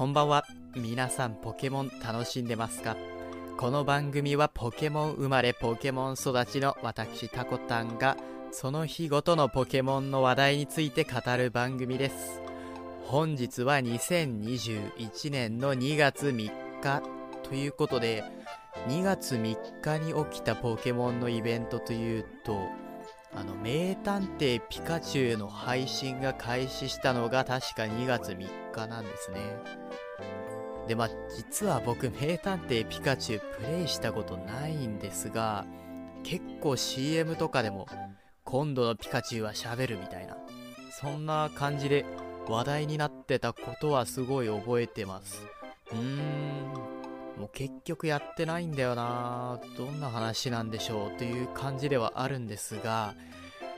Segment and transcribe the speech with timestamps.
[0.00, 0.46] こんばんは。
[0.74, 2.96] 皆さんポケモン楽しんでますか？
[3.58, 8.16] この番組はポケモン生まれポケモン育ちの私タコタンが
[8.50, 12.40] その日ごとのポケモンの話題について語る番組です。
[13.08, 17.02] 本日は2021年の2月3日
[17.42, 18.24] ということで
[18.88, 22.56] 2月3日に起きたポケモンのイベントというと
[23.34, 29.38] あの名探偵ピカチュウの配信が開始したのが確か2月3日なんですね。
[30.88, 35.64] でまあ実は僕名探偵ピカチュウプレイしたことないんですが
[36.24, 37.86] 結構 CM とかでも
[38.44, 40.36] 今度のピカチュウは喋るみたいな
[41.00, 42.04] そんな感じで
[42.48, 45.46] 話題になってたことはすごい覚えてます。
[45.92, 46.99] うーん。
[47.40, 49.58] もう結局やってないんだよな。
[49.76, 53.14] どんな話なんでしょうという感じではあるんですが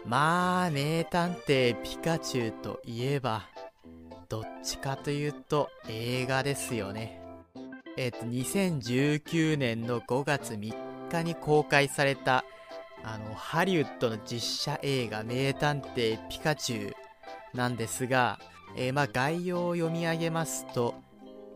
[0.05, 3.47] まあ名探偵ピカチュウといえば
[4.29, 7.23] どっちかというと映画ですよね。
[7.97, 12.45] えっ、と2019年の5月3日に公開された
[13.05, 16.97] あのハリウッドの実写映画名探偵ピカチュウ
[17.55, 18.41] なんですが、
[18.77, 20.95] えーまあ概要を読み上げますと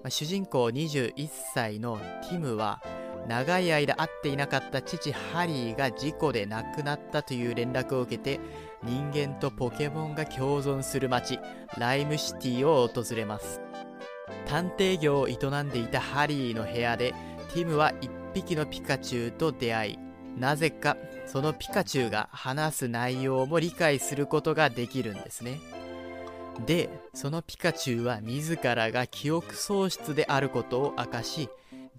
[0.07, 1.99] まあ主人公21歳の
[2.31, 2.81] ティムは
[3.27, 8.39] 長い間会っていなかった父ハリーが事故で亡くなったという連絡を受けて
[8.85, 11.41] 人間とポケモンが共存する街
[11.77, 13.61] ライムシティを訪れます。
[14.47, 17.13] 探偵業を営んでいたハリーの部屋で
[17.53, 19.99] ティムは一匹のピカチュウと出会い
[20.39, 25.59] なぜかそのピカチュウが話す内容も理解することができるんですね。
[26.65, 31.49] でそのピカチュウは自らが記憶喪失であることを明かし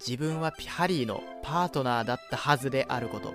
[0.04, 3.32] 自分はピハリーのパートナーだったはずであること。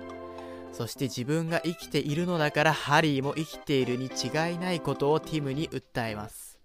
[0.72, 6.58] そして自分が生きているのだからハリーも生きているに違いないことをティムに訴えます。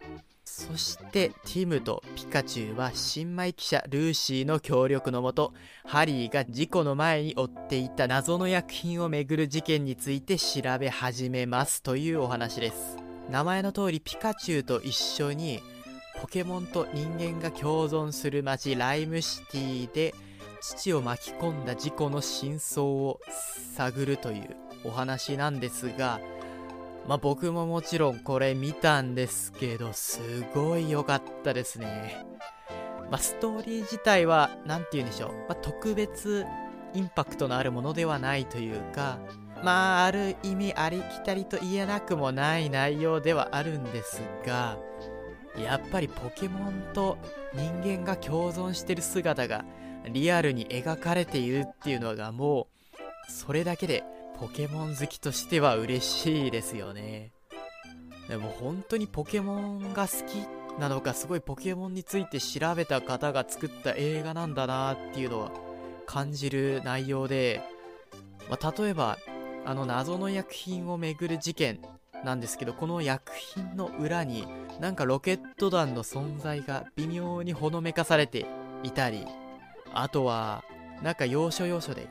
[0.45, 5.53] そしてティムとピカチュウは新米記者ルーシーの協力のもと
[5.85, 13.08] ハリーが事故の前に追っていた謎の薬品をめぐる事件について調べ始めますというお話です。
[13.29, 15.61] 名前の通りピカチュウと一緒に
[16.19, 20.15] ポケモンと人間が共存する街ライムシティで
[20.61, 23.19] 父を巻き込んだ事故の真相を
[23.75, 26.19] 探るというお話なんですが
[27.07, 30.19] まあ僕ももちろんこれ見たんですけどす
[30.53, 32.25] ごい良かったですね。
[33.09, 36.45] まあストーリー自体は何て言うんでしょう、まあ、特別
[36.93, 39.19] インパクトのあるものではないというか
[39.63, 44.77] まあある意味ありきたりと言えなくもない内容ではあるんですが
[45.57, 47.17] やっぱりポケモンと
[47.53, 49.65] 人間が共存してる姿が
[50.11, 52.67] リアルに描かれているっていうのがも
[53.27, 54.03] うそれだけで
[54.39, 57.31] ポケモン好きとしては嬉しいですよね。
[58.29, 65.51] でも本当にポケモンが好きなのかすごいポケモンについて調べた方が作った映画なんだなっていうのは
[66.05, 67.61] 感じる内容で、
[68.49, 69.17] まあ、例えば
[69.65, 71.79] あの謎の薬品をめぐる事件
[72.23, 74.45] なんですけどこの薬品の裏に
[74.79, 78.45] なんかロケット弾の存在が微妙にほのめかされて
[78.83, 79.25] いたり
[79.93, 80.63] あとは
[81.01, 82.07] なんか要所要所で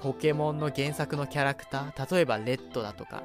[0.00, 3.24] ポケモンの原作のキャラクター例えばレッドだとか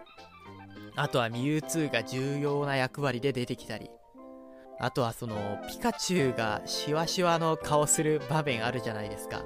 [0.96, 3.90] あとはミュウツーが重要な役割で出てきたり
[4.80, 9.42] あとはそのピカチュウがシワシワの顔する場面あるじゃないですか。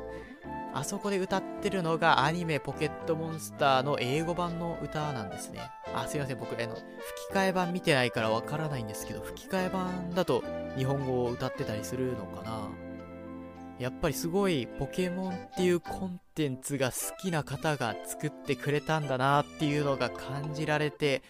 [0.73, 5.61] あそこで歌ってるのがアニメポケットモンスターの英語版の歌なんですね。
[5.93, 6.37] あ、すいません。
[6.37, 6.83] 僕、あの、吹
[7.31, 10.43] き替え版見てないからわからないんですけど、吹き替え版だと
[10.77, 12.69] 日本語を歌ってたりするのかな
[13.79, 21.23] やっぱりすごいポケモンっていうコンテンツが好きな方が作ってくれたんだなっていうのが感じられて、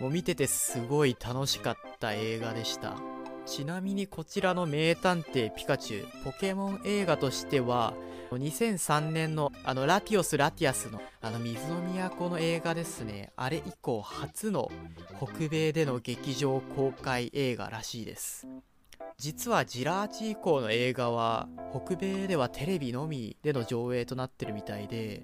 [0.00, 3.13] もう見ててすごい楽しかった映画でした。
[3.46, 7.94] ちなみにこちらの名探偵ピカチュウ、ポケモン映画としては、
[8.30, 13.32] 2003年のあのラティオス・ラティアスのあの水の都の映画ですね。
[13.36, 14.72] あれ以降初の
[15.16, 18.48] 北米での劇場公開映画らしいです。
[19.18, 25.22] 実はジラーチ以降の映画は北米ではテレビのみでの上映となってるみたいで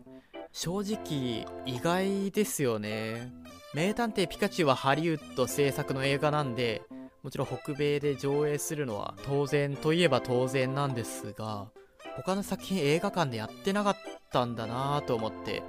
[0.52, 3.32] 正直意外ですよね。
[3.72, 6.82] 名探偵ピカチュウはハリウッド制作の映画なんで
[7.22, 11.66] もちろん北米で上映するのは当然といえば当然なんですが
[12.16, 13.96] 他の作品映画館でやってなかっ
[14.32, 15.62] たんだなぁと思って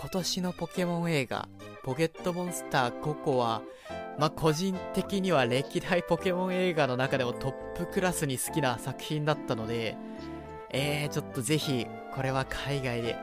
[0.00, 1.48] 今年のポケモン映画
[1.82, 3.62] ポケットモンスター5個は
[4.18, 9.96] まあ個人的には歴代ポケモン映画の中でもトップクラスに好きな作品だったので
[10.70, 13.16] えー、ちょっとぜひこれは海外で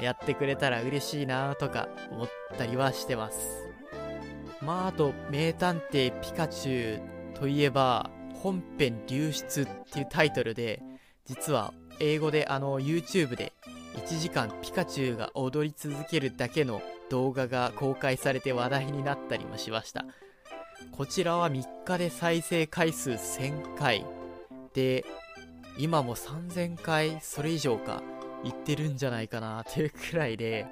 [0.00, 2.28] やってくれたら嬉しいなとか思っ
[2.58, 3.69] たりはしてます。
[4.62, 10.82] まああと名探偵ピカチュウといえば本編流出っていうタイトルで、
[11.26, 13.52] 実は英語であの YouTube で
[13.96, 16.80] 1時間ピカチュウが踊り続けるだけの
[17.10, 20.04] 動画が公開されて話題になったりもしました。
[20.92, 24.04] こちらは3日で再生回数1000回
[24.72, 25.04] で、
[25.78, 28.02] 今も3000回それ以上か
[28.44, 30.66] 言ってるんじゃないかなというくらいで、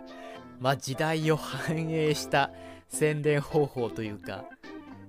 [0.61, 2.51] まあ時代を反映した
[2.89, 4.45] 宣伝方法というか、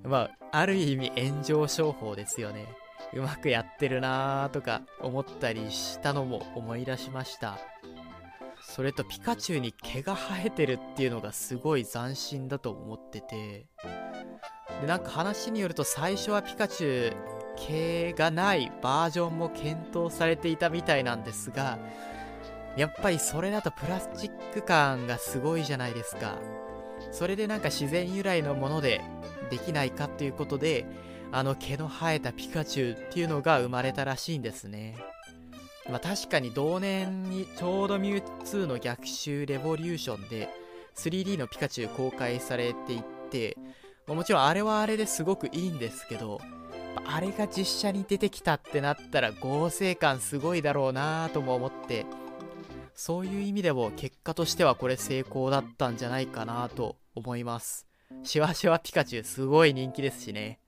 [0.04, 2.68] まあ、ある意味炎上商法ですよね。
[3.14, 7.58] うまくやってるなーとか思ったりしたのも思い出しました。
[8.62, 13.66] それとピカチュウに毛が生えてるっていうのがすごい斬新だと思ってて。
[14.82, 17.16] で、なんか話によると最初はピカチュウ
[17.58, 21.80] 毛がないバージョンも検討されていたみたいなんですが、
[22.78, 26.38] やっぱりそれだとプラスチック感がすごいじゃないですか。
[27.12, 29.02] それでなんか自然由来のもので
[29.50, 30.86] できないかっていうことで、
[31.32, 34.96] あの毛の生えたピカチュウっていうのが生まれたらしいんですね。
[35.90, 40.50] まあ確かに同年にちょうどミュウツーの逆襲レボリューションで
[40.96, 43.58] 3D のピカチュウ公開されていって、
[44.08, 46.40] もちろんあれはあれですごくいいんですけど、
[47.06, 52.06] あれが実写に出てきたってなったら合成感すごいだろうなぁとも思って、
[53.00, 57.88] そういう意味でも結果としてはこれ成功だったんじゃないかなと思います。
[58.24, 60.60] シワシワピカチュウすごい人気ですしね。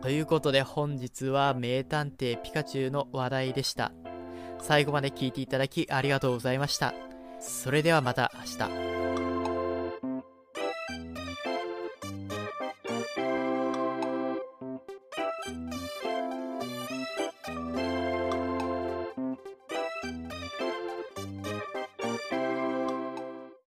[0.00, 3.92] ということで本日は名探偵ピカチュウの話題でした。
[4.62, 6.94] 最後まで聞いていただきありがとうございました。
[7.38, 8.99] それではまた明日。